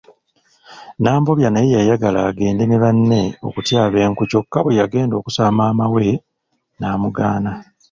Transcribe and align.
Nambobya 1.01 1.49
naye 1.51 1.69
yayagala 1.77 2.19
agende 2.29 2.63
ne 2.65 2.77
banne 2.83 3.21
okutyaba 3.47 3.97
enku 4.05 4.23
kyokka 4.31 4.57
bweyagenda 4.63 5.13
okusaba 5.17 5.51
maama 5.59 5.85
we 5.93 6.07
n'amugaana. 6.79 7.51